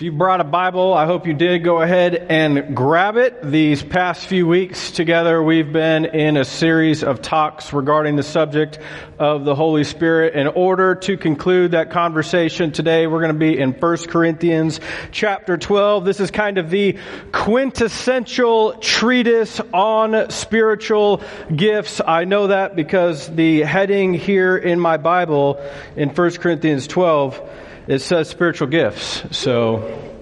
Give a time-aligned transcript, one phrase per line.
[0.00, 3.42] If you brought a Bible, I hope you did, go ahead and grab it.
[3.42, 8.78] These past few weeks together, we've been in a series of talks regarding the subject
[9.18, 10.36] of the Holy Spirit.
[10.36, 14.80] In order to conclude that conversation today, we're going to be in 1 Corinthians
[15.12, 16.06] chapter 12.
[16.06, 16.96] This is kind of the
[17.32, 21.22] quintessential treatise on spiritual
[21.54, 22.00] gifts.
[22.00, 25.62] I know that because the heading here in my Bible
[25.94, 29.36] in 1 Corinthians 12 it says spiritual gifts.
[29.36, 29.80] So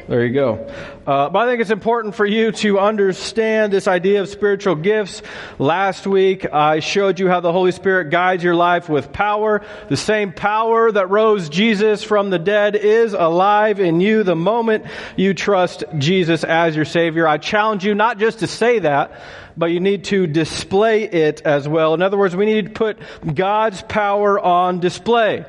[0.09, 0.55] there you go.
[1.07, 5.21] Uh, but I think it's important for you to understand this idea of spiritual gifts.
[5.59, 9.63] Last week, I showed you how the Holy Spirit guides your life with power.
[9.91, 14.87] The same power that rose Jesus from the dead is alive in you the moment
[15.17, 17.29] you trust Jesus as your Savior.
[17.29, 19.21] I challenge you not just to say that,
[19.59, 21.93] but you need to display it as well.
[21.93, 22.99] In other words, we need to put
[23.35, 25.45] God's power on display.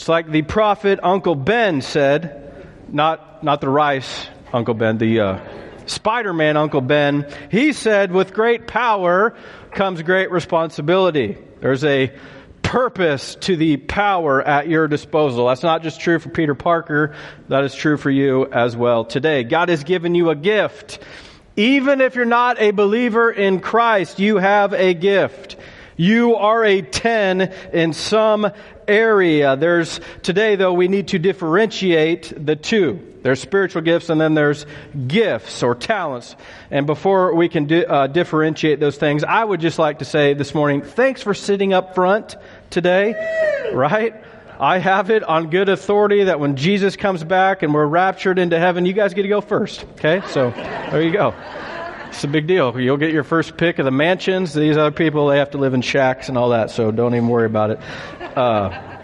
[0.00, 5.40] It's like the prophet Uncle Ben said, not, not the rice Uncle Ben, the uh,
[5.84, 7.30] Spider Man Uncle Ben.
[7.50, 9.36] He said, with great power
[9.72, 11.36] comes great responsibility.
[11.60, 12.16] There's a
[12.62, 15.48] purpose to the power at your disposal.
[15.48, 17.14] That's not just true for Peter Parker,
[17.48, 19.44] that is true for you as well today.
[19.44, 20.98] God has given you a gift.
[21.56, 25.58] Even if you're not a believer in Christ, you have a gift.
[26.00, 28.50] You are a 10 in some
[28.90, 29.56] area.
[29.56, 33.06] There's, today though, we need to differentiate the two.
[33.22, 34.66] There's spiritual gifts and then there's
[35.06, 36.36] gifts or talents.
[36.70, 40.34] And before we can di- uh, differentiate those things, I would just like to say
[40.34, 42.36] this morning, thanks for sitting up front
[42.70, 44.14] today, right?
[44.58, 48.58] I have it on good authority that when Jesus comes back and we're raptured into
[48.58, 49.84] heaven, you guys get to go first.
[49.92, 50.22] Okay?
[50.28, 51.34] So, there you go.
[52.10, 52.78] It's a big deal.
[52.78, 54.52] You'll get your first pick of the mansions.
[54.52, 57.28] These other people, they have to live in shacks and all that, so don't even
[57.28, 57.80] worry about it.
[58.36, 58.98] Uh,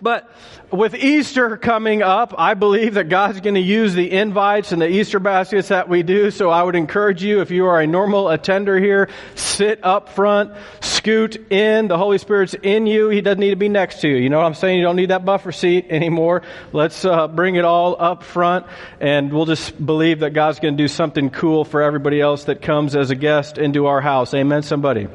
[0.00, 0.30] but
[0.74, 4.88] with Easter coming up, I believe that God's going to use the invites and the
[4.88, 6.30] Easter baskets that we do.
[6.30, 10.52] So I would encourage you, if you are a normal attender here, sit up front,
[10.80, 11.88] scoot in.
[11.88, 13.08] The Holy Spirit's in you.
[13.08, 14.16] He doesn't need to be next to you.
[14.16, 14.78] You know what I'm saying?
[14.78, 16.42] You don't need that buffer seat anymore.
[16.72, 18.66] Let's uh, bring it all up front,
[19.00, 22.62] and we'll just believe that God's going to do something cool for everybody else that
[22.62, 24.34] comes as a guest into our house.
[24.34, 25.08] Amen, somebody.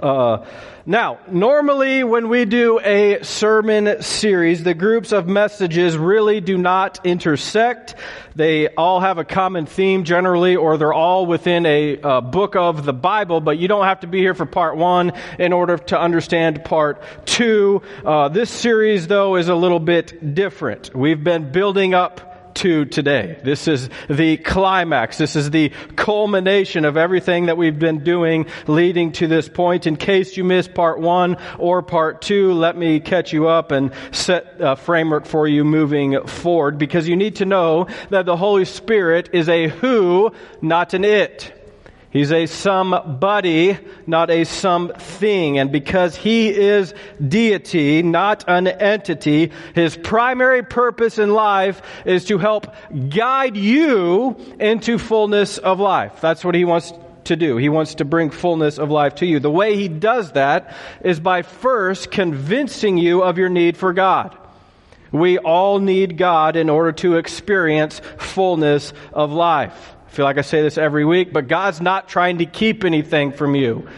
[0.00, 0.44] Uh,
[0.84, 7.06] now, normally when we do a sermon series, the groups of messages really do not
[7.06, 7.94] intersect.
[8.34, 12.84] They all have a common theme generally, or they're all within a, a book of
[12.84, 16.00] the Bible, but you don't have to be here for part one in order to
[16.00, 17.82] understand part two.
[18.04, 20.92] Uh, this series, though, is a little bit different.
[20.94, 23.38] We've been building up to today.
[23.42, 25.18] This is the climax.
[25.18, 29.86] This is the culmination of everything that we've been doing leading to this point.
[29.86, 33.92] In case you missed part one or part two, let me catch you up and
[34.10, 38.64] set a framework for you moving forward because you need to know that the Holy
[38.64, 41.61] Spirit is a who, not an it.
[42.12, 45.58] He's a somebody, not a something.
[45.58, 46.92] And because he is
[47.26, 52.74] deity, not an entity, his primary purpose in life is to help
[53.08, 56.20] guide you into fullness of life.
[56.20, 56.92] That's what he wants
[57.24, 57.56] to do.
[57.56, 59.40] He wants to bring fullness of life to you.
[59.40, 64.36] The way he does that is by first convincing you of your need for God.
[65.12, 69.91] We all need God in order to experience fullness of life.
[70.12, 73.32] I feel like I say this every week, but God's not trying to keep anything
[73.32, 73.88] from you.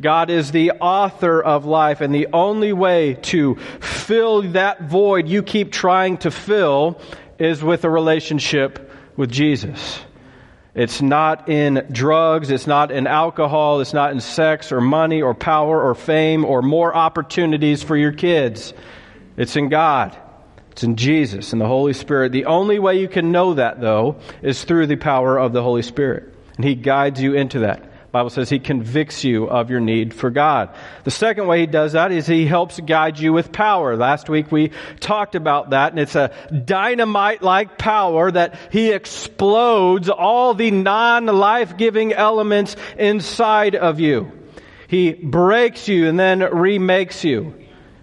[0.00, 5.44] God is the author of life, and the only way to fill that void you
[5.44, 7.00] keep trying to fill
[7.38, 10.00] is with a relationship with Jesus.
[10.74, 15.32] It's not in drugs, it's not in alcohol, it's not in sex or money or
[15.32, 18.74] power or fame or more opportunities for your kids.
[19.36, 20.16] It's in God.
[20.72, 22.32] It's in Jesus and the Holy Spirit.
[22.32, 25.82] The only way you can know that, though, is through the power of the Holy
[25.82, 26.34] Spirit.
[26.56, 27.82] And He guides you into that.
[27.82, 30.74] The Bible says He convicts you of your need for God.
[31.04, 33.96] The second way He does that is He helps guide you with power.
[33.96, 36.30] Last week we talked about that, and it's a
[36.64, 44.32] dynamite-like power that He explodes all the non-life-giving elements inside of you.
[44.88, 47.54] He breaks you and then remakes you.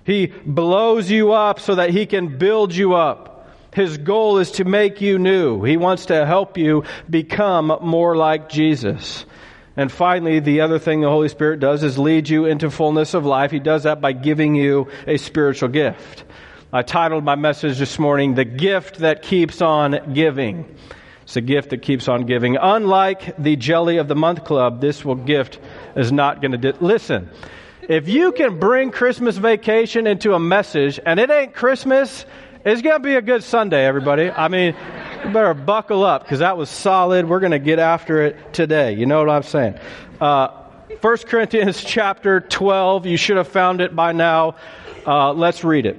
[0.09, 3.47] He blows you up so that He can build you up.
[3.75, 5.63] His goal is to make you new.
[5.63, 9.27] He wants to help you become more like Jesus.
[9.77, 13.23] And finally, the other thing the Holy Spirit does is lead you into fullness of
[13.23, 13.51] life.
[13.51, 16.23] He does that by giving you a spiritual gift.
[16.73, 20.75] I titled my message this morning, The Gift That Keeps on Giving.
[21.21, 22.57] It's a gift that keeps on giving.
[22.57, 25.59] Unlike the Jelly of the Month Club, this will gift
[25.95, 27.29] is not going to di- listen.
[27.89, 32.23] If you can bring Christmas vacation into a message and it ain't Christmas,
[32.63, 34.29] it's going to be a good Sunday, everybody.
[34.29, 34.75] I mean,
[35.25, 37.27] you better buckle up because that was solid.
[37.27, 38.93] We're going to get after it today.
[38.93, 39.79] You know what I'm saying?
[40.21, 40.49] Uh,
[41.01, 43.07] 1 Corinthians chapter 12.
[43.07, 44.57] You should have found it by now.
[45.07, 45.97] Uh, let's read it.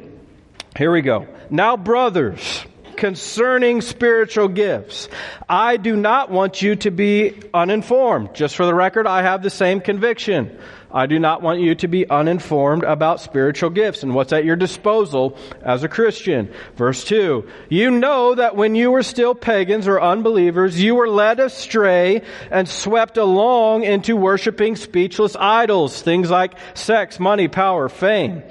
[0.78, 1.26] Here we go.
[1.50, 2.64] Now, brothers,
[2.94, 5.08] concerning spiritual gifts.
[5.48, 8.34] I do not want you to be uninformed.
[8.34, 10.56] Just for the record, I have the same conviction.
[10.92, 14.56] I do not want you to be uninformed about spiritual gifts and what's at your
[14.56, 16.52] disposal as a Christian.
[16.76, 17.48] Verse 2.
[17.68, 22.68] You know that when you were still pagans or unbelievers, you were led astray and
[22.68, 28.42] swept along into worshiping speechless idols, things like sex, money, power, fame.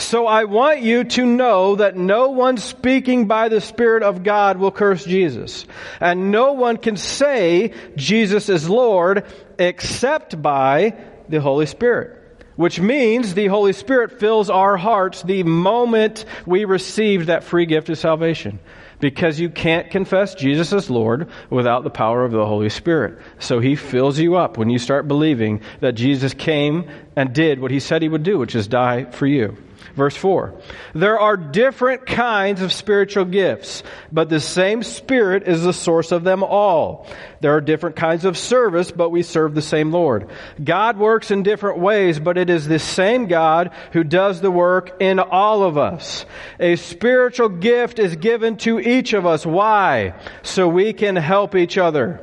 [0.00, 4.56] So I want you to know that no one speaking by the Spirit of God
[4.56, 5.66] will curse Jesus.
[6.00, 9.26] And no one can say Jesus is Lord
[9.58, 10.96] except by
[11.30, 12.16] the Holy Spirit.
[12.56, 17.88] Which means the Holy Spirit fills our hearts the moment we receive that free gift
[17.88, 18.58] of salvation
[18.98, 23.18] because you can't confess Jesus as Lord without the power of the Holy Spirit.
[23.38, 27.70] So He fills you up when you start believing that Jesus came and did what
[27.70, 29.56] He said He would do, which is die for you.
[29.94, 30.54] Verse 4.
[30.94, 33.82] There are different kinds of spiritual gifts,
[34.12, 37.06] but the same Spirit is the source of them all.
[37.40, 40.30] There are different kinds of service, but we serve the same Lord.
[40.62, 45.00] God works in different ways, but it is the same God who does the work
[45.00, 46.24] in all of us.
[46.58, 49.44] A spiritual gift is given to each of us.
[49.44, 50.14] Why?
[50.42, 52.20] So we can help each other.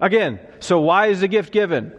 [0.00, 1.92] Again, so why is the gift given?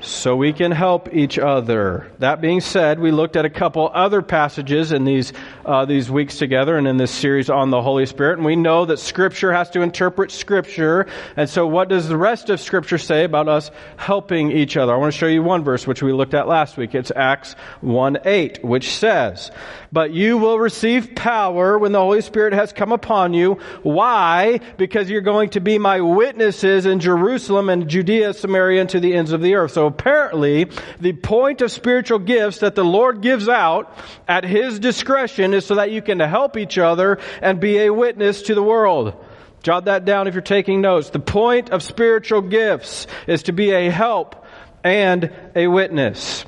[0.00, 2.10] So we can help each other.
[2.18, 5.32] That being said, we looked at a couple other passages in these
[5.64, 8.84] uh, these weeks together and in this series on the Holy Spirit, and we know
[8.84, 11.06] that Scripture has to interpret Scripture.
[11.36, 14.92] And so, what does the rest of Scripture say about us helping each other?
[14.92, 16.94] I want to show you one verse which we looked at last week.
[16.94, 19.50] It's Acts one eight, which says,
[19.90, 23.58] "But you will receive power when the Holy Spirit has come upon you.
[23.82, 24.60] Why?
[24.76, 29.14] Because you're going to be my witnesses in Jerusalem and Judea, Samaria, and to the
[29.14, 30.66] ends of the earth." So apparently,
[31.00, 33.96] the point of spiritual gifts that the Lord gives out
[34.28, 38.42] at His discretion is so that you can help each other and be a witness
[38.42, 39.14] to the world.
[39.62, 41.10] Jot that down if you're taking notes.
[41.10, 44.44] The point of spiritual gifts is to be a help
[44.84, 46.44] and a witness.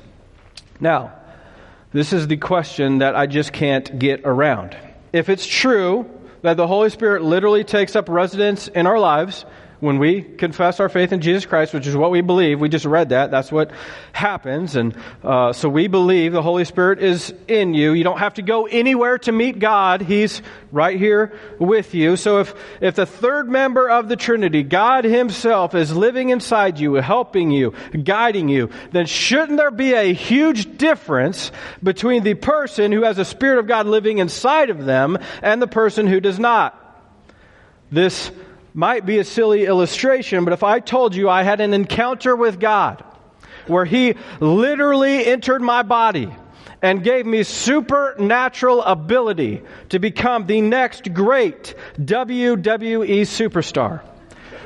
[0.79, 1.15] Now,
[1.93, 4.77] this is the question that I just can't get around.
[5.13, 6.09] If it's true
[6.43, 9.45] that the Holy Spirit literally takes up residence in our lives,
[9.81, 12.85] when we confess our faith in Jesus Christ, which is what we believe, we just
[12.85, 13.31] read that.
[13.31, 13.71] That's what
[14.13, 14.77] happens.
[14.77, 14.95] And
[15.25, 17.93] uh, so we believe the Holy Spirit is in you.
[17.93, 20.03] You don't have to go anywhere to meet God.
[20.03, 22.17] He's right here with you.
[22.17, 26.95] So if, if the third member of the Trinity, God Himself, is living inside you,
[26.95, 27.73] helping you,
[28.05, 31.53] guiding you, then shouldn't there be a huge difference
[31.83, 35.67] between the person who has the Spirit of God living inside of them and the
[35.67, 36.77] person who does not?
[37.91, 38.31] This
[38.75, 42.61] might be a silly illustration, but if I told you I had an encounter with
[42.61, 43.05] God
[43.67, 46.33] where He literally entered my body
[46.83, 54.03] and gave me supernatural ability to become the next great WWE superstar.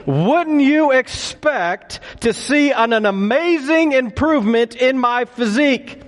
[0.06, 6.02] Wouldn't you expect to see an, an amazing improvement in my physique?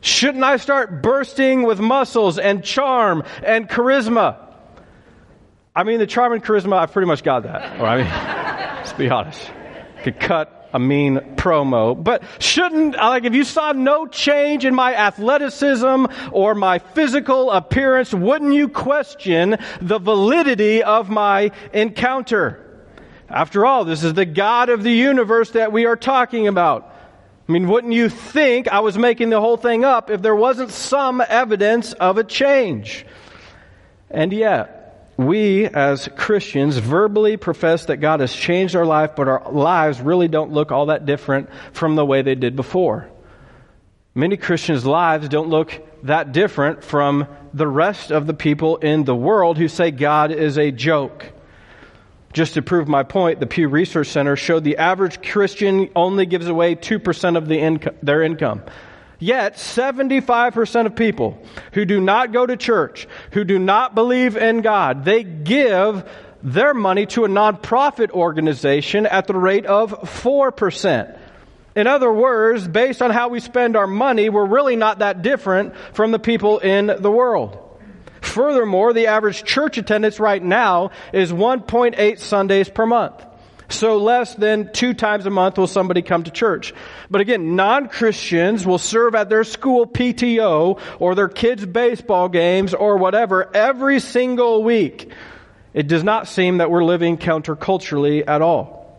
[0.00, 4.45] Shouldn't I start bursting with muscles and charm and charisma?
[5.76, 7.78] I mean, the charm and charisma, I've pretty much got that.
[7.78, 8.06] Or, I mean,
[8.76, 9.50] let's be honest.
[10.02, 12.02] Could cut a mean promo.
[12.02, 18.14] But shouldn't, like, if you saw no change in my athleticism or my physical appearance,
[18.14, 22.62] wouldn't you question the validity of my encounter?
[23.28, 26.90] After all, this is the God of the universe that we are talking about.
[27.46, 30.70] I mean, wouldn't you think I was making the whole thing up if there wasn't
[30.70, 33.04] some evidence of a change?
[34.10, 34.75] And yet,
[35.16, 40.28] we as Christians verbally profess that God has changed our life, but our lives really
[40.28, 43.08] don't look all that different from the way they did before.
[44.14, 49.14] Many Christians' lives don't look that different from the rest of the people in the
[49.14, 51.32] world who say God is a joke.
[52.32, 56.48] Just to prove my point, the Pew Research Center showed the average Christian only gives
[56.48, 58.62] away 2% of the inco- their income.
[59.18, 61.42] Yet, 75% of people
[61.72, 66.04] who do not go to church, who do not believe in God, they give
[66.42, 71.18] their money to a nonprofit organization at the rate of 4%.
[71.74, 75.74] In other words, based on how we spend our money, we're really not that different
[75.92, 77.58] from the people in the world.
[78.20, 83.24] Furthermore, the average church attendance right now is 1.8 Sundays per month.
[83.68, 86.72] So less than two times a month will somebody come to church.
[87.10, 92.96] But again, non-Christians will serve at their school PTO or their kids' baseball games or
[92.96, 95.10] whatever every single week.
[95.74, 98.98] It does not seem that we're living counterculturally at all.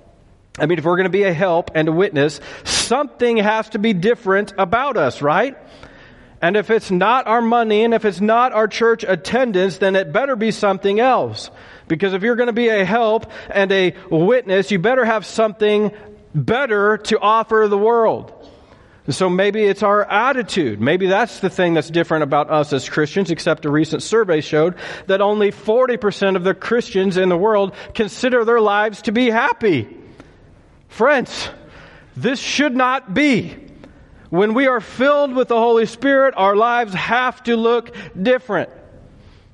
[0.59, 3.79] I mean, if we're going to be a help and a witness, something has to
[3.79, 5.55] be different about us, right?
[6.41, 10.11] And if it's not our money and if it's not our church attendance, then it
[10.11, 11.49] better be something else.
[11.87, 15.91] Because if you're going to be a help and a witness, you better have something
[16.33, 18.33] better to offer the world.
[19.09, 20.81] So maybe it's our attitude.
[20.81, 24.75] Maybe that's the thing that's different about us as Christians, except a recent survey showed
[25.05, 29.87] that only 40% of the Christians in the world consider their lives to be happy.
[30.89, 31.49] Friends,
[32.17, 33.55] this should not be.
[34.29, 38.69] When we are filled with the Holy Spirit, our lives have to look different.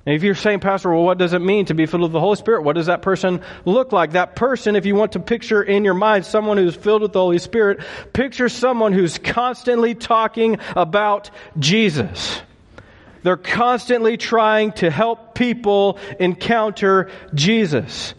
[0.05, 2.19] And if you're saying, Pastor, well, what does it mean to be filled with the
[2.19, 2.63] Holy Spirit?
[2.63, 4.12] What does that person look like?
[4.12, 7.19] That person, if you want to picture in your mind someone who's filled with the
[7.19, 7.79] Holy Spirit,
[8.12, 12.41] picture someone who's constantly talking about Jesus.
[13.24, 18.13] They're constantly trying to help people encounter Jesus.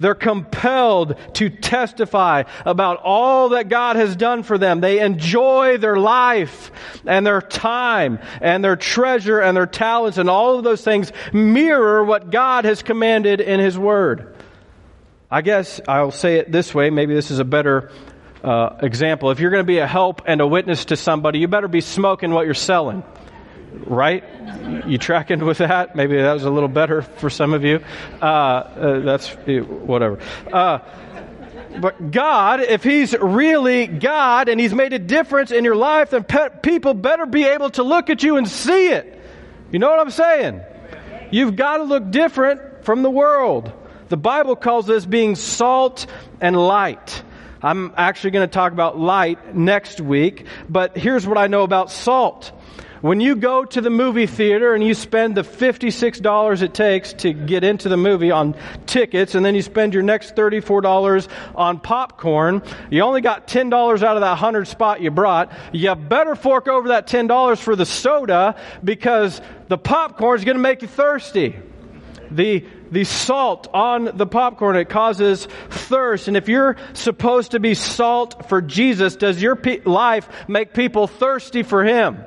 [0.00, 4.80] They're compelled to testify about all that God has done for them.
[4.80, 6.70] They enjoy their life
[7.04, 12.04] and their time and their treasure and their talents and all of those things mirror
[12.04, 14.36] what God has commanded in His Word.
[15.30, 16.90] I guess I'll say it this way.
[16.90, 17.90] Maybe this is a better
[18.42, 19.30] uh, example.
[19.30, 21.80] If you're going to be a help and a witness to somebody, you better be
[21.80, 23.02] smoking what you're selling
[23.72, 24.24] right?
[24.86, 25.96] You tracking with that?
[25.96, 27.82] Maybe that was a little better for some of you.
[28.20, 30.18] Uh, uh, that's whatever.
[30.52, 30.80] Uh,
[31.80, 36.24] but God, if He's really God and He's made a difference in your life, then
[36.24, 39.20] pe- people better be able to look at you and see it.
[39.70, 40.60] You know what I'm saying?
[41.30, 43.72] You've got to look different from the world.
[44.08, 46.06] The Bible calls this being salt
[46.40, 47.22] and light.
[47.60, 51.90] I'm actually going to talk about light next week, but here's what I know about
[51.90, 52.52] salt.
[53.00, 57.32] When you go to the movie theater and you spend the $56 it takes to
[57.32, 62.62] get into the movie on tickets, and then you spend your next $34 on popcorn,
[62.90, 65.52] you only got $10 out of that 100 spot you brought.
[65.72, 70.62] You better fork over that $10 for the soda because the popcorn is going to
[70.62, 71.54] make you thirsty.
[72.32, 76.26] The, the salt on the popcorn, it causes thirst.
[76.26, 81.06] And if you're supposed to be salt for Jesus, does your pe- life make people
[81.06, 82.24] thirsty for Him?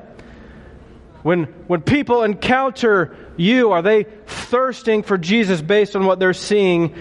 [1.23, 6.95] When, when people encounter you, are they thirsting for Jesus based on what they're seeing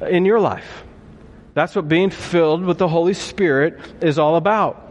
[0.00, 0.84] in your life?
[1.54, 4.86] That's what being filled with the Holy Spirit is all about.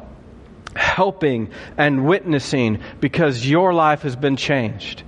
[0.75, 5.03] Helping and witnessing because your life has been changed.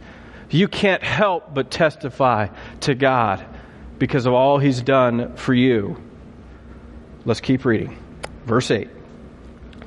[0.49, 2.47] You can't help but testify
[2.81, 3.45] to God
[3.99, 6.01] because of all He's done for you.
[7.25, 7.97] Let's keep reading.
[8.45, 8.89] Verse 8.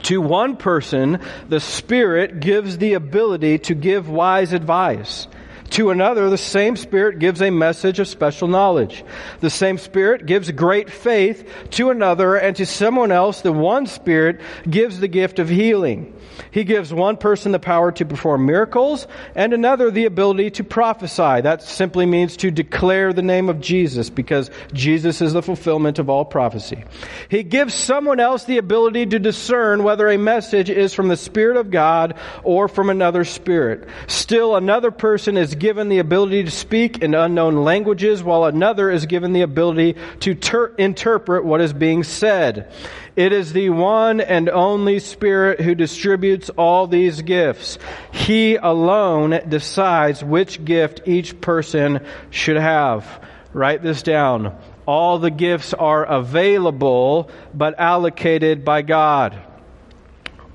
[0.04, 5.26] To one person, the Spirit gives the ability to give wise advice.
[5.70, 9.04] To another, the same Spirit gives a message of special knowledge.
[9.40, 14.40] The same Spirit gives great faith to another, and to someone else, the one Spirit
[14.68, 16.14] gives the gift of healing.
[16.50, 21.40] He gives one person the power to perform miracles and another the ability to prophesy.
[21.40, 26.08] That simply means to declare the name of Jesus because Jesus is the fulfillment of
[26.08, 26.84] all prophecy.
[27.28, 31.56] He gives someone else the ability to discern whether a message is from the Spirit
[31.56, 33.88] of God or from another spirit.
[34.06, 39.06] Still another person is given the ability to speak in unknown languages while another is
[39.06, 42.72] given the ability to ter- interpret what is being said.
[43.16, 47.78] It is the one and only Spirit who distributes all these gifts.
[48.12, 53.06] He alone decides which gift each person should have.
[53.52, 54.56] Write this down.
[54.86, 59.40] All the gifts are available, but allocated by God.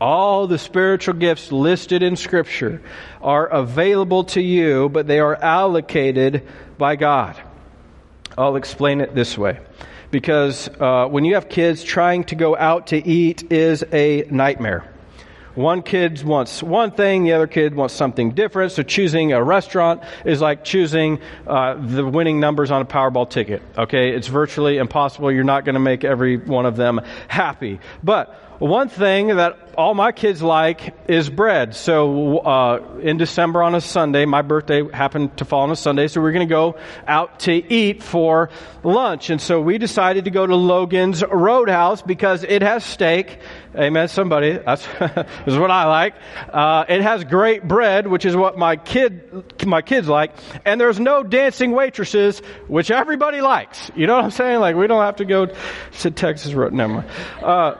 [0.01, 2.81] All the spiritual gifts listed in Scripture
[3.21, 7.35] are available to you, but they are allocated by God.
[8.37, 9.59] I'll explain it this way
[10.11, 14.89] because uh, when you have kids, trying to go out to eat is a nightmare.
[15.55, 18.71] One kid wants one thing, the other kid wants something different.
[18.71, 23.61] So choosing a restaurant is like choosing uh, the winning numbers on a Powerball ticket.
[23.77, 25.31] Okay, it's virtually impossible.
[25.31, 27.79] You're not going to make every one of them happy.
[28.01, 31.73] But one thing that all my kids like is bread.
[31.73, 36.09] So uh, in December on a Sunday, my birthday happened to fall on a Sunday,
[36.09, 38.49] so we are going to go out to eat for
[38.83, 39.29] lunch.
[39.29, 43.39] And so we decided to go to Logan's Roadhouse because it has steak.
[43.73, 44.09] Amen.
[44.09, 44.85] Somebody, that's
[45.47, 46.15] is what I like.
[46.51, 50.33] Uh, it has great bread, which is what my kid my kids like.
[50.65, 53.89] And there's no dancing waitresses, which everybody likes.
[53.95, 54.59] You know what I'm saying?
[54.59, 56.73] Like we don't have to go to Texas Road.
[56.73, 57.09] Never mind.
[57.41, 57.75] Uh,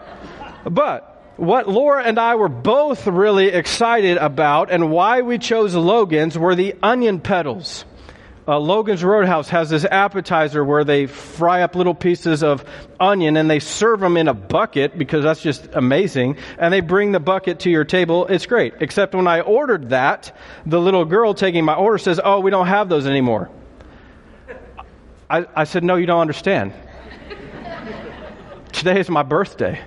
[0.70, 6.38] but what Laura and I were both really excited about and why we chose Logan's
[6.38, 7.86] were the onion petals.
[8.48, 12.66] uh, Logan's Roadhouse has this appetizer where they fry up little pieces of
[13.00, 16.36] onion and they serve them in a bucket because that's just amazing.
[16.58, 18.26] And they bring the bucket to your table.
[18.28, 18.74] It's great.
[18.82, 20.36] Except when I ordered that,
[20.66, 23.50] the little girl taking my order says, Oh, we don't have those anymore.
[25.30, 26.74] I, I said, No, you don't understand.
[28.74, 29.80] Today is my birthday.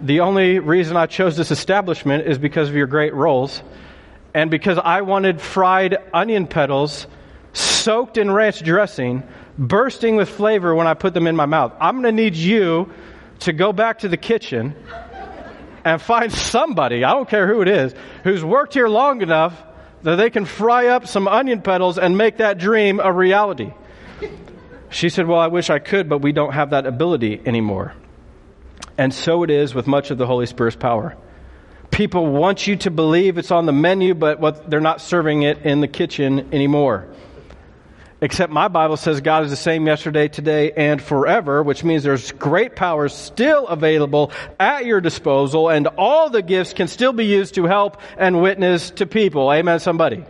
[0.00, 3.62] The only reason I chose this establishment is because of your great rolls
[4.32, 7.06] and because I wanted fried onion petals
[7.52, 9.24] soaked in ranch dressing,
[9.58, 11.72] bursting with flavor when I put them in my mouth.
[11.80, 12.92] I'm going to need you
[13.40, 14.76] to go back to the kitchen
[15.84, 19.60] and find somebody, I don't care who it is, who's worked here long enough
[20.02, 23.72] that they can fry up some onion petals and make that dream a reality.
[24.90, 27.94] She said, Well, I wish I could, but we don't have that ability anymore.
[28.98, 31.16] And so it is with much of the Holy Spirit's power.
[31.92, 35.64] People want you to believe it's on the menu, but what, they're not serving it
[35.64, 37.08] in the kitchen anymore.
[38.20, 42.32] Except my Bible says God is the same yesterday, today, and forever, which means there's
[42.32, 47.54] great power still available at your disposal, and all the gifts can still be used
[47.54, 49.52] to help and witness to people.
[49.52, 50.24] Amen, somebody.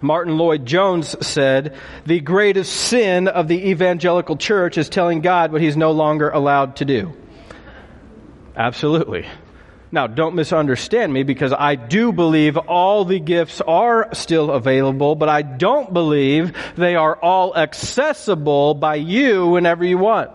[0.00, 5.76] Martyn Lloyd-Jones said, The greatest sin of the evangelical church is telling God what he's
[5.76, 7.12] no longer allowed to do.
[8.56, 9.26] Absolutely.
[9.94, 15.28] Now, don't misunderstand me because I do believe all the gifts are still available, but
[15.28, 20.30] I don't believe they are all accessible by you whenever you want.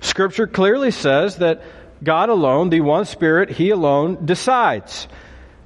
[0.00, 1.62] Scripture clearly says that
[2.02, 5.06] God alone, the one Spirit, He alone decides.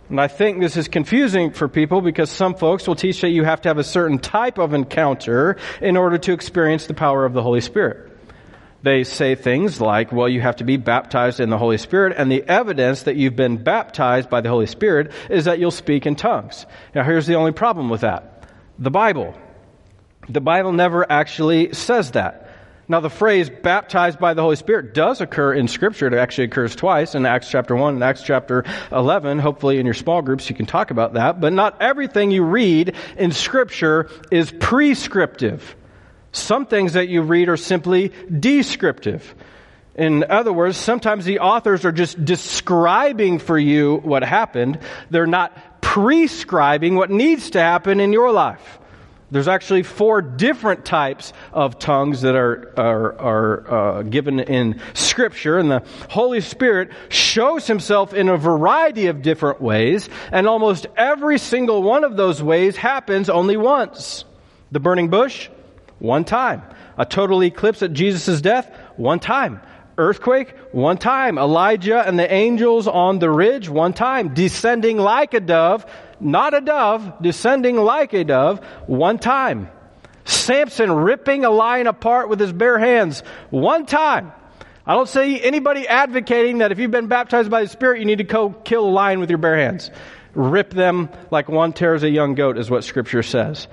[0.09, 3.45] And I think this is confusing for people because some folks will teach that you
[3.45, 7.35] have to have a certain type of encounter in order to experience the power of
[7.35, 8.12] the Holy Spirit
[8.83, 12.31] they say things like, well, you have to be baptized in the Holy Spirit, and
[12.31, 16.17] the evidence that you've been baptized by the Holy Spirit is that you'll speak in
[16.17, 16.67] tongues.
[16.95, 18.49] Now, here's the only problem with that
[18.79, 19.35] the Bible.
[20.29, 22.49] The Bible never actually says that.
[22.89, 26.09] Now, the phrase baptized by the Holy Spirit does occur in Scripture.
[26.09, 29.39] It actually occurs twice in Acts chapter 1 and Acts chapter 11.
[29.39, 31.41] Hopefully, in your small groups, you can talk about that.
[31.41, 35.77] But not everything you read in Scripture is prescriptive.
[36.33, 39.35] Some things that you read are simply descriptive.
[39.95, 44.79] In other words, sometimes the authors are just describing for you what happened.
[45.11, 48.79] They're not prescribing what needs to happen in your life.
[49.31, 55.59] There's actually four different types of tongues that are, are, are uh, given in Scripture,
[55.59, 61.39] and the Holy Spirit shows Himself in a variety of different ways, and almost every
[61.39, 64.25] single one of those ways happens only once.
[64.71, 65.49] The burning bush,
[66.03, 66.63] one time.
[66.99, 68.69] A total eclipse at Jesus' death?
[68.97, 69.61] One time.
[69.97, 70.53] Earthquake?
[70.73, 71.39] One time.
[71.39, 73.69] Elijah and the angels on the ridge?
[73.69, 74.35] One time.
[74.35, 75.87] Descending like a dove?
[76.19, 78.65] Not a dove, descending like a dove?
[78.87, 79.71] One time.
[80.25, 83.21] Samson ripping a lion apart with his bare hands?
[83.51, 84.33] One time.
[84.85, 88.19] I don't see anybody advocating that if you've been baptized by the Spirit, you need
[88.19, 89.91] to go kill a lion with your bare hands.
[90.35, 93.69] Rip them like one tears a young goat, is what Scripture says.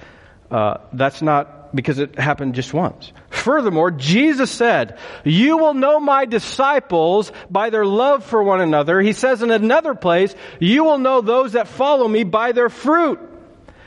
[0.52, 3.12] Uh, that's not because it happened just once.
[3.30, 9.00] Furthermore, Jesus said, You will know my disciples by their love for one another.
[9.02, 13.20] He says in another place, You will know those that follow me by their fruit.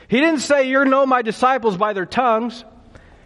[0.09, 2.65] He didn't say you'll know my disciples by their tongues.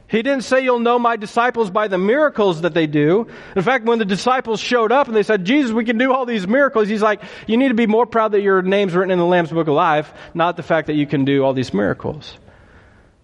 [0.08, 3.26] He didn't say you'll know my disciples by the miracles that they do.
[3.56, 6.26] In fact, when the disciples showed up and they said, Jesus, we can do all
[6.26, 9.18] these miracles, he's like, you need to be more proud that your name's written in
[9.18, 12.38] the Lamb's Book of Life, not the fact that you can do all these miracles.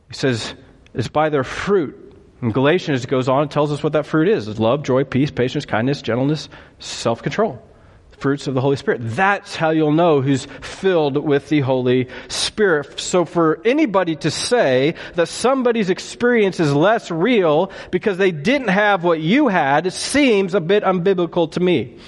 [0.09, 0.55] He says,
[0.95, 1.99] is by their fruit.
[2.41, 4.49] And Galatians goes on and tells us what that fruit is.
[4.49, 6.49] It's love, joy, peace, patience, kindness, gentleness,
[6.81, 7.63] self-control.
[8.19, 9.01] Fruits of the Holy Spirit.
[9.03, 13.01] That's how you'll know who's filled with the Holy Spirit.
[13.01, 19.03] So for anybody to say that somebody's experience is less real because they didn't have
[19.03, 21.99] what you had seems a bit unbiblical to me.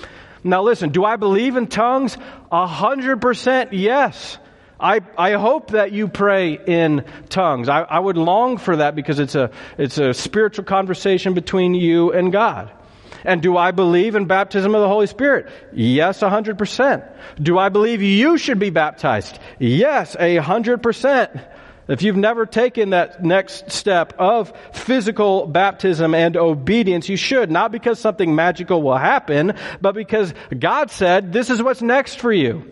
[0.44, 2.16] Now listen, do I believe in tongues?
[2.52, 4.38] A hundred percent yes.
[4.84, 7.70] I, I hope that you pray in tongues.
[7.70, 12.12] I, I would long for that because it's a, it's a spiritual conversation between you
[12.12, 12.70] and God.
[13.24, 15.48] And do I believe in baptism of the Holy Spirit?
[15.72, 17.02] Yes, a hundred percent.
[17.40, 19.38] Do I believe you should be baptized?
[19.58, 21.30] Yes, a hundred percent.
[21.88, 27.50] If you've never taken that next step of physical baptism and obedience, you should.
[27.50, 32.32] Not because something magical will happen, but because God said, this is what's next for
[32.32, 32.70] you.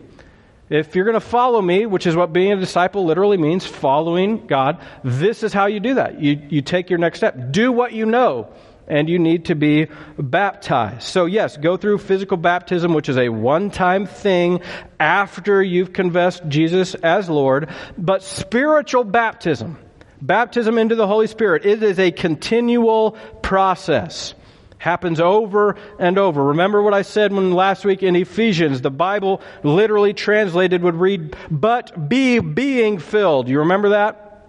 [0.72, 4.46] If you're going to follow me, which is what being a disciple literally means, following
[4.46, 6.20] God, this is how you do that.
[6.20, 7.52] You, you take your next step.
[7.52, 8.48] Do what you know,
[8.88, 11.02] and you need to be baptized.
[11.02, 14.62] So, yes, go through physical baptism, which is a one time thing
[14.98, 19.76] after you've confessed Jesus as Lord, but spiritual baptism
[20.22, 21.66] Baptism into the Holy Spirit.
[21.66, 24.34] It is a continual process.
[24.82, 26.42] Happens over and over.
[26.42, 31.36] Remember what I said when last week in Ephesians, the Bible literally translated would read,
[31.52, 33.46] but be being filled.
[33.46, 34.48] You remember that?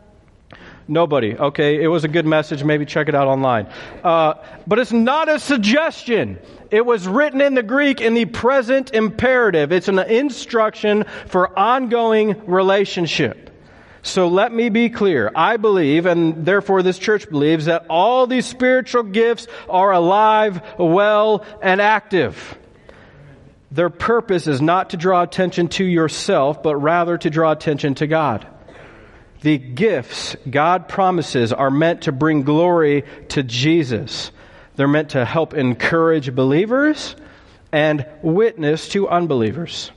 [0.87, 1.37] Nobody.
[1.37, 2.63] Okay, it was a good message.
[2.63, 3.67] Maybe check it out online.
[4.03, 4.33] Uh,
[4.65, 6.39] but it's not a suggestion.
[6.71, 9.71] It was written in the Greek in the present imperative.
[9.71, 13.51] It's an instruction for ongoing relationship.
[14.03, 15.31] So let me be clear.
[15.33, 21.45] I believe, and therefore this church believes, that all these spiritual gifts are alive, well,
[21.61, 22.57] and active.
[23.71, 28.07] Their purpose is not to draw attention to yourself, but rather to draw attention to
[28.07, 28.45] God.
[29.41, 34.31] The gifts God promises are meant to bring glory to Jesus.
[34.75, 37.15] They're meant to help encourage believers
[37.71, 39.91] and witness to unbelievers.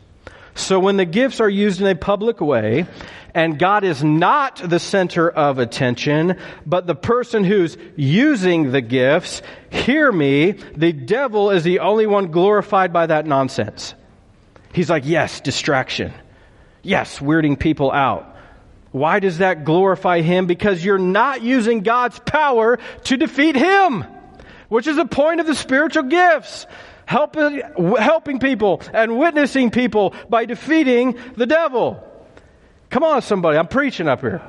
[0.54, 2.86] So when the gifts are used in a public way,
[3.36, 9.42] and God is not the center of attention, but the person who's using the gifts,
[9.68, 13.94] hear me, the devil is the only one glorified by that nonsense.
[14.72, 16.14] He's like, yes, distraction.
[16.82, 18.38] Yes, weirding people out.
[18.90, 20.46] Why does that glorify Him?
[20.46, 24.06] Because you're not using God's power to defeat Him,
[24.70, 26.66] which is the point of the spiritual gifts.
[27.04, 27.60] Helping,
[27.98, 32.02] helping people and witnessing people by defeating the devil.
[32.90, 33.58] Come on, somebody.
[33.58, 34.42] I'm preaching up here.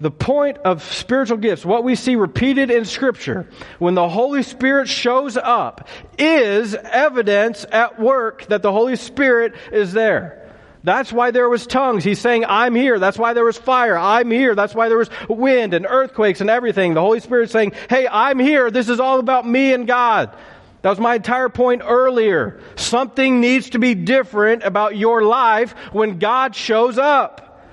[0.00, 4.88] The point of spiritual gifts, what we see repeated in Scripture, when the Holy Spirit
[4.88, 10.40] shows up, is evidence at work that the Holy Spirit is there.
[10.82, 12.04] That's why there was tongues.
[12.04, 12.98] He's saying, I'm here.
[12.98, 13.96] That's why there was fire.
[13.96, 14.54] I'm here.
[14.54, 16.92] That's why there was wind and earthquakes and everything.
[16.92, 18.70] The Holy Spirit saying, Hey, I'm here.
[18.70, 20.36] This is all about me and God.
[20.84, 22.60] That was my entire point earlier.
[22.76, 27.64] Something needs to be different about your life when God shows up.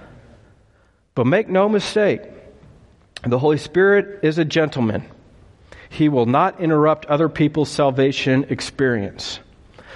[1.13, 2.21] But make no mistake,
[3.28, 5.04] the Holy Spirit is a gentleman.
[5.89, 9.41] He will not interrupt other people's salvation experience.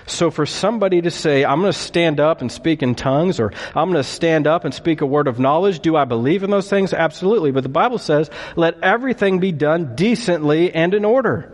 [0.08, 3.54] So for somebody to say, I'm going to stand up and speak in tongues, or
[3.74, 6.52] I'm going to stand up and speak a word of knowledge, do I believe in
[6.52, 6.94] those things?
[6.94, 7.52] Absolutely.
[7.52, 11.54] But the Bible says, let everything be done decently and in order.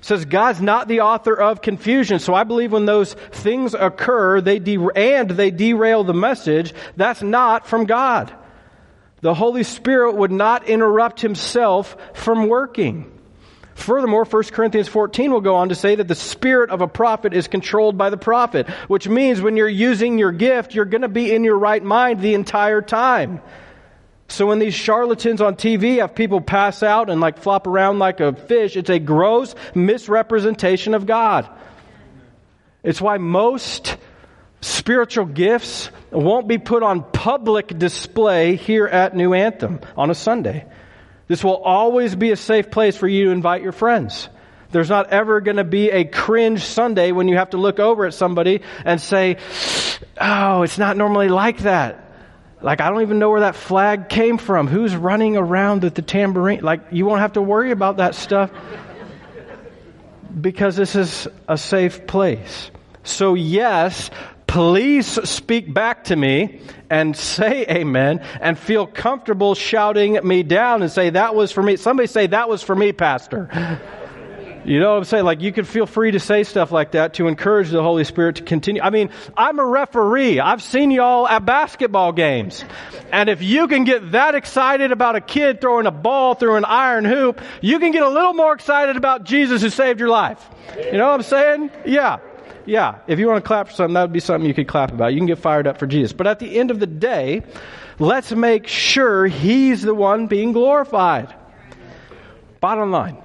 [0.00, 2.18] Says God's not the author of confusion.
[2.18, 7.22] So I believe when those things occur, they de- and they derail the message, that's
[7.22, 8.32] not from God.
[9.20, 13.12] The Holy Spirit would not interrupt himself from working.
[13.74, 17.32] Furthermore, 1 Corinthians 14 will go on to say that the spirit of a prophet
[17.32, 21.08] is controlled by the prophet, which means when you're using your gift, you're going to
[21.08, 23.40] be in your right mind the entire time.
[24.30, 28.20] So when these charlatans on TV have people pass out and like flop around like
[28.20, 31.48] a fish, it's a gross misrepresentation of God.
[32.84, 33.96] It's why most
[34.60, 40.64] spiritual gifts won't be put on public display here at New Anthem on a Sunday.
[41.26, 44.28] This will always be a safe place for you to invite your friends.
[44.70, 48.06] There's not ever going to be a cringe Sunday when you have to look over
[48.06, 49.38] at somebody and say,
[50.20, 52.09] Oh, it's not normally like that.
[52.62, 54.66] Like, I don't even know where that flag came from.
[54.66, 56.60] Who's running around with the tambourine?
[56.60, 58.50] Like, you won't have to worry about that stuff
[60.38, 62.70] because this is a safe place.
[63.02, 64.10] So, yes,
[64.46, 70.90] please speak back to me and say amen and feel comfortable shouting me down and
[70.90, 71.76] say, that was for me.
[71.76, 73.80] Somebody say, that was for me, Pastor.
[74.64, 75.24] You know what I'm saying?
[75.24, 78.36] Like, you can feel free to say stuff like that to encourage the Holy Spirit
[78.36, 78.82] to continue.
[78.82, 80.38] I mean, I'm a referee.
[80.38, 82.64] I've seen y'all at basketball games.
[83.10, 86.66] And if you can get that excited about a kid throwing a ball through an
[86.66, 90.46] iron hoop, you can get a little more excited about Jesus who saved your life.
[90.76, 91.70] You know what I'm saying?
[91.86, 92.18] Yeah.
[92.66, 94.92] Yeah, if you want to clap for something, that would be something you could clap
[94.92, 95.14] about.
[95.14, 96.12] You can get fired up for Jesus.
[96.12, 97.42] But at the end of the day,
[97.98, 101.34] let's make sure He's the one being glorified.
[102.60, 103.16] Bottom line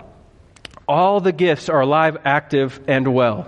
[0.87, 3.47] all the gifts are alive, active, and well.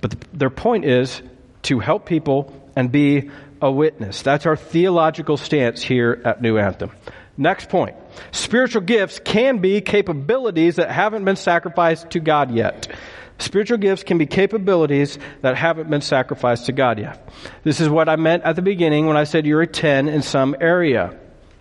[0.00, 1.22] But the, their point is
[1.62, 4.22] to help people and be a witness.
[4.22, 6.90] That's our theological stance here at New Anthem.
[7.36, 7.96] Next point.
[8.32, 12.94] Spiritual gifts can be capabilities that haven't been sacrificed to God yet.
[13.38, 17.28] Spiritual gifts can be capabilities that haven't been sacrificed to God yet.
[17.64, 20.22] This is what I meant at the beginning when I said you're a 10 in
[20.22, 21.18] some area.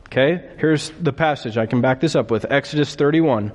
[0.07, 0.49] Okay?
[0.57, 1.57] Here's the passage.
[1.57, 3.53] I can back this up with Exodus 31.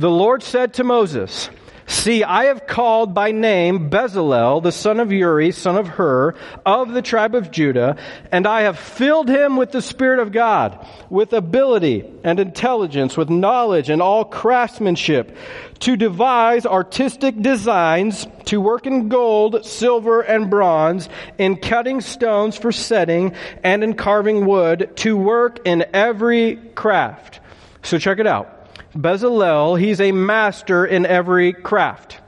[0.00, 1.50] The Lord said to Moses,
[1.86, 6.92] See, I have called by name Bezalel, the son of Uri, son of Hur, of
[6.92, 7.98] the tribe of Judah,
[8.32, 13.28] and I have filled him with the Spirit of God, with ability and intelligence, with
[13.28, 15.36] knowledge and all craftsmanship,
[15.80, 22.72] to devise artistic designs, to work in gold, silver, and bronze, in cutting stones for
[22.72, 27.40] setting, and in carving wood, to work in every craft.
[27.82, 28.59] So check it out.
[28.94, 32.20] Bezalel, he's a master in every craft.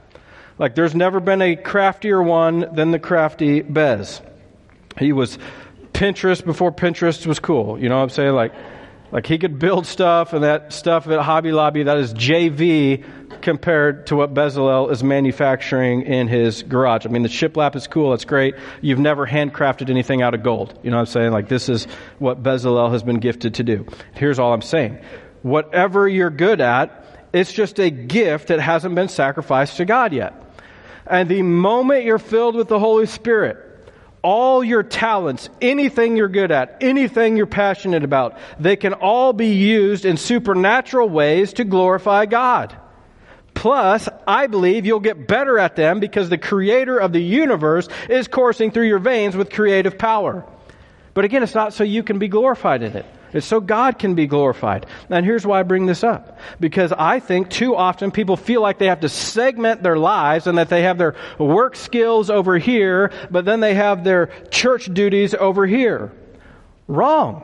[0.57, 4.21] Like there's never been a craftier one than the crafty Bez.
[4.97, 5.37] He was
[5.93, 7.79] Pinterest before Pinterest was cool.
[7.79, 8.33] You know what I'm saying?
[8.33, 8.53] Like,
[9.11, 13.03] like he could build stuff and that stuff at Hobby Lobby, that is JV
[13.41, 17.05] compared to what Bezalel is manufacturing in his garage.
[17.05, 18.13] I mean, the shiplap is cool.
[18.13, 18.55] It's great.
[18.81, 20.79] You've never handcrafted anything out of gold.
[20.81, 21.31] You know what I'm saying?
[21.31, 21.85] Like this is
[22.19, 23.85] what Bezalel has been gifted to do.
[24.13, 24.99] Here's all I'm saying
[25.43, 30.33] whatever you're good at, it's just a gift that hasn't been sacrificed to God yet.
[31.05, 33.57] And the moment you're filled with the Holy Spirit,
[34.21, 39.53] all your talents, anything you're good at, anything you're passionate about, they can all be
[39.55, 42.77] used in supernatural ways to glorify God.
[43.53, 48.27] Plus, I believe you'll get better at them because the creator of the universe is
[48.27, 50.45] coursing through your veins with creative power.
[51.13, 53.05] But again, it's not so you can be glorified in it.
[53.33, 54.85] It's so God can be glorified.
[55.09, 56.39] And here's why I bring this up.
[56.59, 60.57] Because I think too often people feel like they have to segment their lives and
[60.57, 65.33] that they have their work skills over here, but then they have their church duties
[65.33, 66.11] over here.
[66.87, 67.43] Wrong.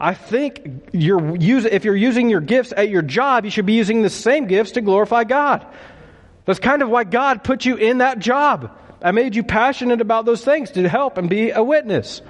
[0.00, 3.72] I think you're using, if you're using your gifts at your job, you should be
[3.74, 5.66] using the same gifts to glorify God.
[6.44, 8.78] That's kind of why God put you in that job.
[9.02, 12.22] I made you passionate about those things to help and be a witness.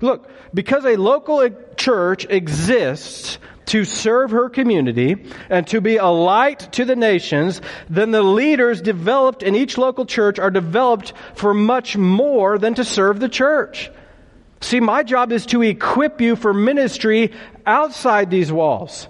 [0.00, 5.16] Look, because a local church exists to serve her community
[5.48, 10.04] and to be a light to the nations, then the leaders developed in each local
[10.04, 13.90] church are developed for much more than to serve the church.
[14.60, 17.32] See, my job is to equip you for ministry
[17.66, 19.08] outside these walls.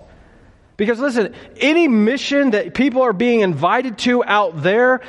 [0.77, 5.03] Because listen, any mission that people are being invited to out there,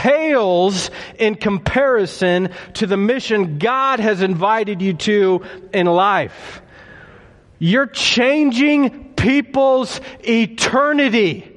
[0.00, 6.62] pales in comparison to the mission God has invited you to in life.
[7.58, 11.54] You're changing people's eternity.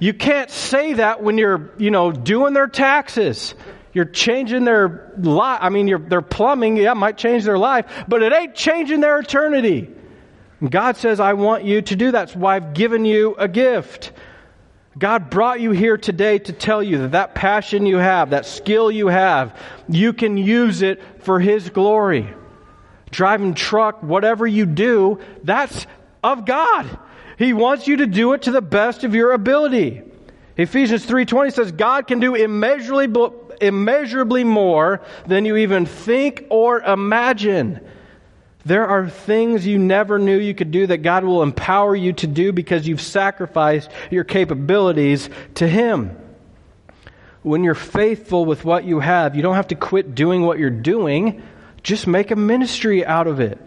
[0.00, 3.54] You can't say that when you're, you know, doing their taxes.
[3.92, 5.60] You're changing their life.
[5.62, 9.88] I mean, their plumbing, yeah, might change their life, but it ain't changing their eternity.
[10.68, 12.26] God says, I want you to do that.
[12.26, 14.10] That's why I've given you a gift.
[14.96, 18.90] God brought you here today to tell you that that passion you have, that skill
[18.90, 22.32] you have, you can use it for His glory.
[23.10, 25.86] Driving truck, whatever you do, that's
[26.22, 26.98] of God.
[27.38, 30.02] He wants you to do it to the best of your ability.
[30.56, 33.30] Ephesians 3:20 says God can do immeasurably
[33.60, 37.80] immeasurably more than you even think or imagine.
[38.64, 42.26] There are things you never knew you could do that God will empower you to
[42.26, 46.16] do because you've sacrificed your capabilities to Him.
[47.42, 50.70] When you're faithful with what you have, you don't have to quit doing what you're
[50.70, 51.42] doing.
[51.82, 53.58] Just make a ministry out of it.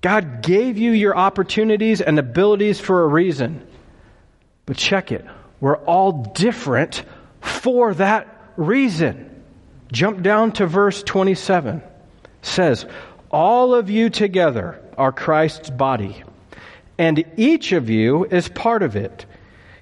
[0.00, 3.66] God gave you your opportunities and abilities for a reason.
[4.66, 5.24] But check it.
[5.60, 7.04] We're all different
[7.40, 9.42] for that reason.
[9.92, 11.76] Jump down to verse 27.
[11.78, 11.82] It
[12.42, 12.84] says,
[13.30, 16.22] all of you together are Christ's body,
[16.98, 19.26] and each of you is part of it.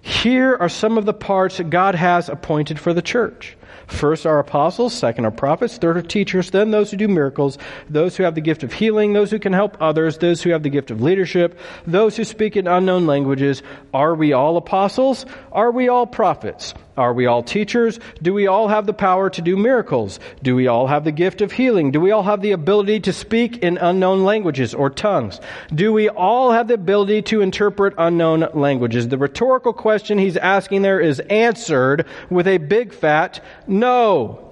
[0.00, 3.56] Here are some of the parts that God has appointed for the church.
[3.86, 7.56] First are apostles, second are prophets, third are teachers, then those who do miracles,
[7.88, 10.64] those who have the gift of healing, those who can help others, those who have
[10.64, 13.62] the gift of leadership, those who speak in unknown languages.
[13.94, 15.24] Are we all apostles?
[15.52, 16.74] Are we all prophets?
[16.96, 18.00] Are we all teachers?
[18.22, 20.18] Do we all have the power to do miracles?
[20.42, 21.90] Do we all have the gift of healing?
[21.90, 25.40] Do we all have the ability to speak in unknown languages or tongues?
[25.74, 29.08] Do we all have the ability to interpret unknown languages?
[29.08, 34.42] The rhetorical question he's asking there is answered with a big fat no.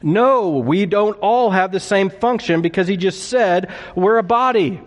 [0.00, 4.80] No, we don't all have the same function because he just said we're a body.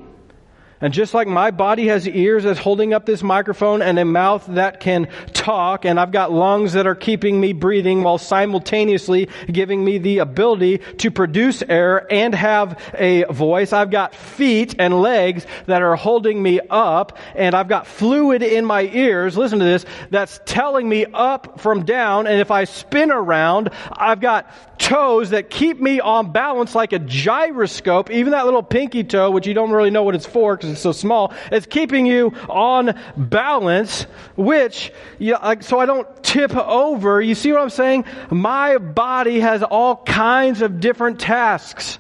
[0.82, 4.46] And just like my body has ears that's holding up this microphone and a mouth
[4.48, 9.84] that can talk, and I've got lungs that are keeping me breathing while simultaneously giving
[9.84, 13.74] me the ability to produce air and have a voice.
[13.74, 18.66] I've got feet and legs that are holding me up, and I've got fluid in
[18.66, 23.12] my ears, listen to this, that's telling me up from down, and if I spin
[23.12, 28.64] around, I've got toes that keep me on balance like a gyroscope, even that little
[28.64, 31.34] pinky toe, which you don't really know what it's for so small.
[31.52, 34.04] It's keeping you on balance,
[34.36, 37.22] which, you know, so I don't tip over.
[37.22, 38.06] You see what I'm saying?
[38.30, 42.00] My body has all kinds of different tasks.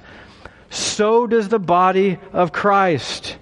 [0.69, 3.37] So does the body of Christ.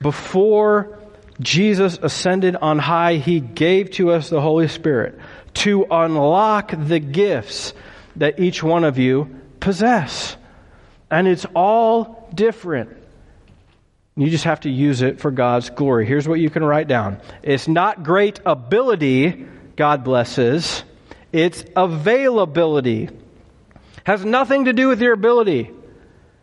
[0.00, 0.98] Before
[1.40, 5.18] Jesus ascended on high, he gave to us the Holy Spirit
[5.54, 7.72] to unlock the gifts
[8.16, 10.36] that each one of you possess.
[11.10, 12.96] And it's all different.
[14.16, 16.06] You just have to use it for God's glory.
[16.06, 20.84] Here's what you can write down it's not great ability, God blesses,
[21.32, 23.10] it's availability.
[24.04, 25.70] Has nothing to do with your ability,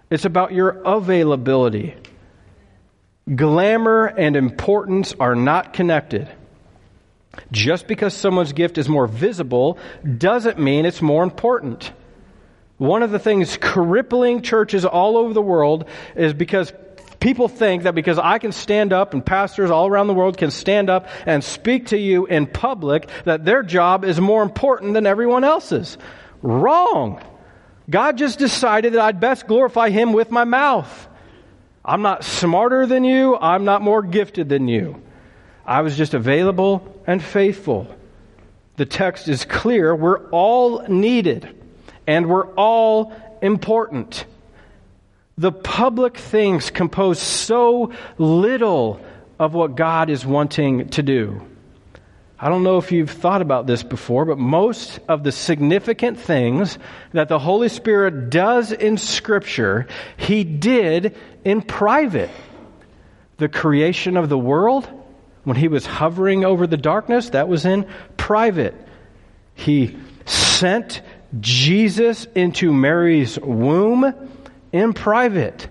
[0.09, 1.95] it's about your availability.
[3.33, 6.29] Glamour and importance are not connected.
[7.51, 9.79] Just because someone's gift is more visible
[10.17, 11.91] doesn't mean it's more important.
[12.77, 16.71] One of the things crippling churches all over the world is because
[17.23, 20.51] people think that because I can stand up and pastors all around the world can
[20.51, 25.07] stand up and speak to you in public, that their job is more important than
[25.07, 25.97] everyone else's.
[26.41, 27.23] Wrong.
[27.89, 31.07] God just decided that I'd best glorify Him with my mouth.
[31.85, 33.37] I'm not smarter than you.
[33.37, 35.01] I'm not more gifted than you.
[35.65, 37.87] I was just available and faithful.
[38.75, 39.95] The text is clear.
[39.95, 41.55] We're all needed
[42.05, 44.25] and we're all important.
[45.37, 49.01] The public things compose so little
[49.39, 51.41] of what God is wanting to do.
[52.39, 56.77] I don't know if you've thought about this before, but most of the significant things
[57.13, 61.15] that the Holy Spirit does in Scripture, He did
[61.45, 62.29] in private.
[63.37, 64.87] The creation of the world,
[65.45, 68.75] when He was hovering over the darkness, that was in private.
[69.55, 71.01] He sent
[71.39, 74.13] Jesus into Mary's womb
[74.73, 75.69] in private.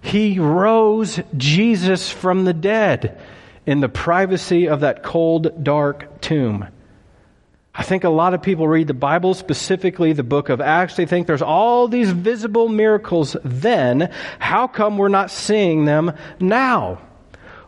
[0.00, 3.20] He rose Jesus from the dead
[3.66, 6.68] in the privacy of that cold, dark tomb.
[7.74, 10.96] I think a lot of people read the Bible, specifically the book of Acts.
[10.96, 14.10] They think there's all these visible miracles then.
[14.38, 17.02] How come we're not seeing them now?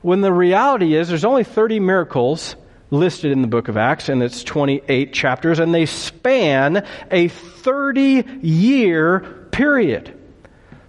[0.01, 2.57] When the reality is there's only 30 miracles
[2.91, 8.25] listed in the book of Acts, and it's 28 chapters, and they span a 30
[8.41, 10.18] year period.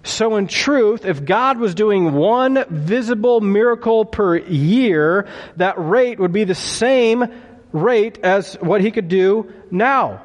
[0.03, 6.31] So, in truth, if God was doing one visible miracle per year, that rate would
[6.31, 7.25] be the same
[7.71, 10.23] rate as what he could do now.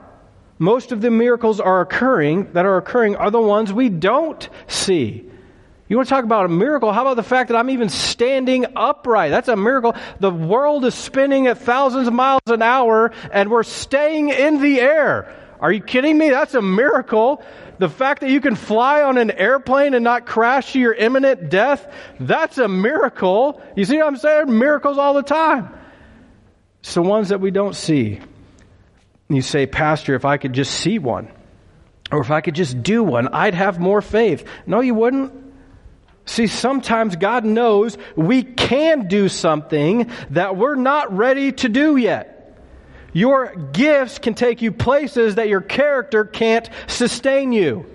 [0.58, 5.28] Most of the miracles are occurring that are occurring are the ones we don't see.
[5.88, 6.92] You want to talk about a miracle?
[6.92, 9.30] How about the fact that I'm even standing upright?
[9.30, 9.94] That's a miracle.
[10.20, 14.80] The world is spinning at thousands of miles an hour and we're staying in the
[14.80, 15.34] air.
[15.60, 16.30] Are you kidding me?
[16.30, 17.44] That's a miracle.
[17.78, 21.50] The fact that you can fly on an airplane and not crash to your imminent
[21.50, 23.60] death, that's a miracle.
[23.76, 24.58] You see what I'm saying?
[24.58, 25.70] Miracles all the time.
[26.80, 28.20] It's the ones that we don't see.
[29.28, 31.30] You say, Pastor, if I could just see one,
[32.12, 34.46] or if I could just do one, I'd have more faith.
[34.66, 35.32] No, you wouldn't.
[36.26, 42.33] See, sometimes God knows we can do something that we're not ready to do yet.
[43.14, 47.86] Your gifts can take you places that your character can't sustain you.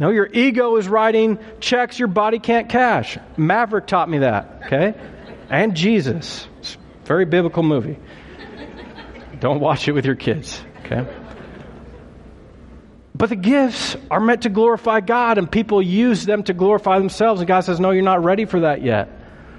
[0.00, 3.16] No, your ego is writing checks your body can't cash.
[3.36, 4.94] Maverick taught me that, okay?
[5.48, 6.48] And Jesus.
[6.58, 7.96] It's a very biblical movie.
[9.38, 11.06] Don't watch it with your kids, okay?
[13.14, 17.40] But the gifts are meant to glorify God, and people use them to glorify themselves.
[17.40, 19.08] And God says, No, you're not ready for that yet.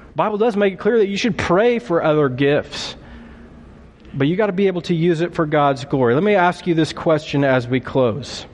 [0.09, 2.97] The Bible does make it clear that you should pray for other gifts
[4.13, 6.13] but you got to be able to use it for God's glory.
[6.13, 8.45] Let me ask you this question as we close.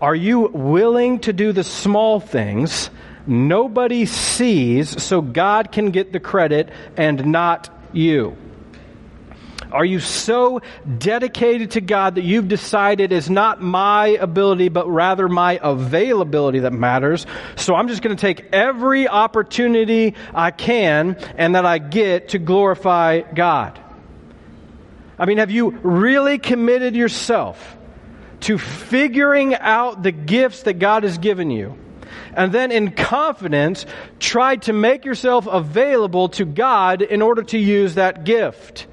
[0.00, 2.90] Are you willing to do the small things
[3.26, 8.36] nobody sees so God can get the credit and not you?
[9.70, 10.62] Are you so
[10.96, 16.72] dedicated to God that you've decided it's not my ability, but rather my availability that
[16.72, 17.26] matters?
[17.56, 22.38] So I'm just going to take every opportunity I can and that I get to
[22.38, 23.78] glorify God.
[25.18, 27.76] I mean, have you really committed yourself
[28.40, 31.76] to figuring out the gifts that God has given you?
[32.34, 33.84] And then in confidence,
[34.20, 38.86] tried to make yourself available to God in order to use that gift.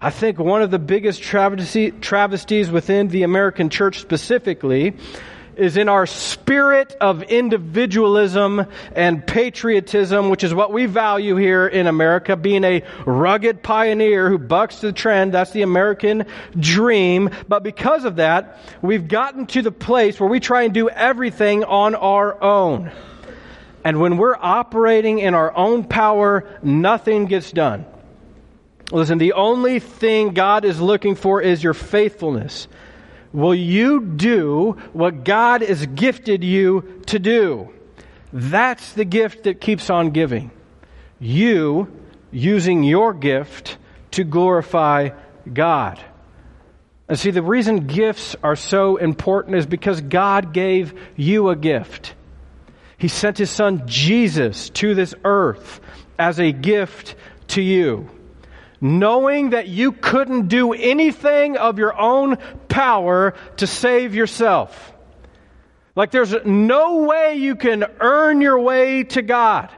[0.00, 4.94] I think one of the biggest travesties within the American church specifically
[5.56, 11.86] is in our spirit of individualism and patriotism, which is what we value here in
[11.86, 15.32] America, being a rugged pioneer who bucks the trend.
[15.32, 16.26] That's the American
[16.58, 17.30] dream.
[17.48, 21.64] But because of that, we've gotten to the place where we try and do everything
[21.64, 22.92] on our own.
[23.84, 27.86] And when we're operating in our own power, nothing gets done.
[28.92, 32.68] Listen, the only thing God is looking for is your faithfulness.
[33.36, 37.68] Will you do what God has gifted you to do?
[38.32, 40.50] That's the gift that keeps on giving.
[41.20, 41.92] You
[42.30, 43.76] using your gift
[44.12, 45.10] to glorify
[45.52, 46.00] God.
[47.10, 52.14] And see, the reason gifts are so important is because God gave you a gift.
[52.96, 55.82] He sent his son Jesus to this earth
[56.18, 57.14] as a gift
[57.48, 58.08] to you.
[58.80, 62.36] Knowing that you couldn't do anything of your own
[62.68, 64.92] power to save yourself.
[65.94, 69.70] Like there's no way you can earn your way to God.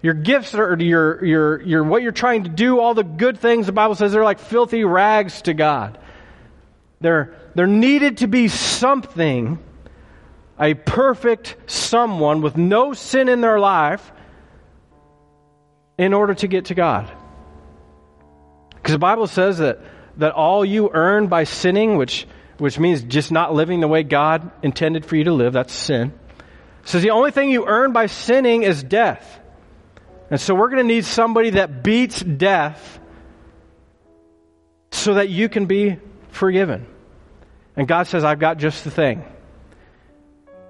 [0.00, 3.66] Your gifts are your, your, your, what you're trying to do, all the good things
[3.66, 5.98] the Bible says they're like filthy rags to God.
[7.00, 9.58] There, there needed to be something
[10.58, 14.12] a perfect someone with no sin in their life
[15.98, 17.10] in order to get to God.
[18.82, 19.78] Because the Bible says that,
[20.16, 22.26] that all you earn by sinning, which,
[22.58, 26.12] which means just not living the way God intended for you to live, that's sin.
[26.84, 29.40] says the only thing you earn by sinning is death.
[30.30, 32.98] And so we're going to need somebody that beats death
[34.90, 35.98] so that you can be
[36.30, 36.86] forgiven.
[37.76, 39.24] And God says, I've got just the thing.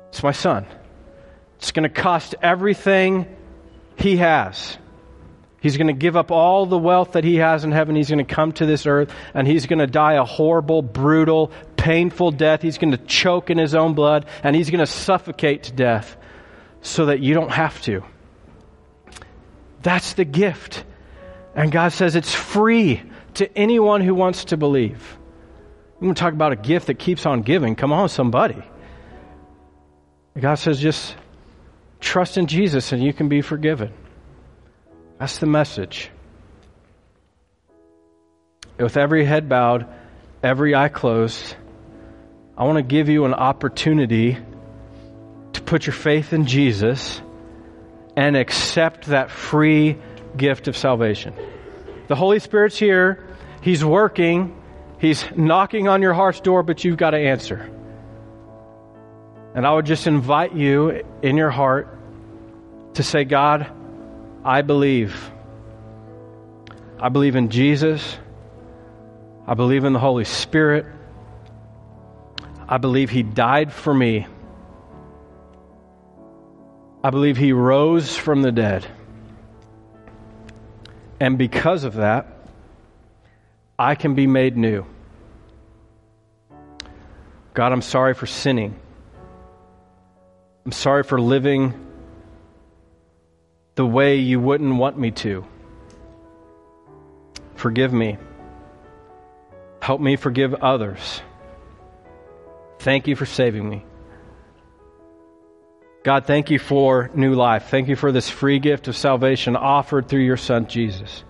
[0.09, 0.67] It's my son.
[1.57, 3.27] It's going to cost everything
[3.97, 4.77] he has.
[5.63, 7.95] He's going to give up all the wealth that he has in heaven.
[7.95, 11.53] He's going to come to this earth and he's going to die a horrible, brutal,
[11.77, 12.63] painful death.
[12.63, 16.17] He's going to choke in his own blood and he's going to suffocate to death
[16.81, 18.03] so that you don't have to.
[19.83, 20.85] That's the gift.
[21.55, 23.01] And God says it's free
[23.35, 25.17] to anyone who wants to believe.
[25.95, 27.77] I'm going to talk about a gift that keeps on giving.
[27.77, 28.61] Come on, somebody.
[30.37, 31.15] God says, just
[32.01, 33.93] trust in Jesus and you can be forgiven.
[35.19, 36.11] That's the message.
[38.79, 39.87] With every head bowed,
[40.43, 41.57] every eye closed,
[42.57, 44.37] I want to give you an opportunity
[45.53, 47.21] to put your faith in Jesus
[48.17, 49.99] and accept that free
[50.37, 51.35] gift of salvation.
[52.09, 53.25] The Holy Spirit's here.
[53.63, 54.61] He's working.
[54.99, 57.71] He's knocking on your heart's door, but you've got to answer.
[59.55, 61.99] And I would just invite you in your heart
[62.95, 63.71] to say, God,
[64.45, 65.31] I believe.
[66.99, 68.19] I believe in Jesus.
[69.47, 70.87] I believe in the Holy Spirit.
[72.69, 74.27] I believe He died for me.
[77.05, 78.87] I believe He rose from the dead.
[81.21, 82.27] And because of that,
[83.79, 84.85] I can be made new.
[87.55, 88.75] God, I'm sorry for sinning.
[90.65, 91.75] I'm sorry for living
[93.75, 95.45] the way you wouldn't want me to.
[97.55, 98.19] Forgive me.
[99.81, 101.23] Help me forgive others.
[102.79, 103.85] Thank you for saving me.
[106.05, 107.69] God, thank you for new life.
[107.69, 111.23] Thank you for this free gift of salvation offered through your Son, Jesus.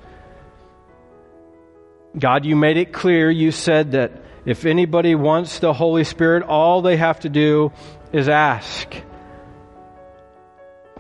[2.18, 3.30] God, you made it clear.
[3.30, 4.12] You said that
[4.44, 7.72] if anybody wants the Holy Spirit, all they have to do
[8.12, 8.94] is ask.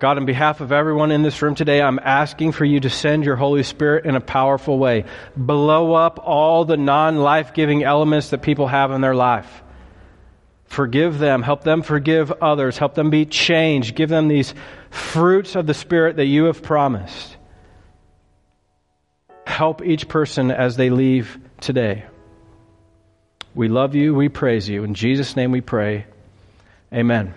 [0.02, 3.24] God, on behalf of everyone in this room today, I'm asking for you to send
[3.24, 5.04] your Holy Spirit in a powerful way.
[5.36, 9.62] Blow up all the non life giving elements that people have in their life.
[10.64, 11.40] Forgive them.
[11.40, 12.76] Help them forgive others.
[12.78, 13.94] Help them be changed.
[13.94, 14.54] Give them these
[14.90, 17.36] fruits of the Spirit that you have promised.
[19.46, 22.06] Help each person as they leave today.
[23.54, 24.16] We love you.
[24.16, 24.82] We praise you.
[24.82, 26.06] In Jesus' name we pray.
[26.92, 27.34] Amen.